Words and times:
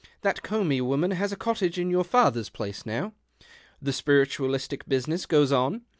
That 0.21 0.41
Comby 0.41 0.81
woman 0.81 1.11
has 1.11 1.31
a 1.31 1.35
cottage 1.35 1.77
in 1.77 1.91
your 1.91 2.03
father's 2.03 2.49
phace 2.49 2.87
now. 2.87 3.13
The 3.79 3.93
spiritualistic 3.93 4.89
business 4.89 5.27
goes 5.27 5.51
on. 5.51 5.83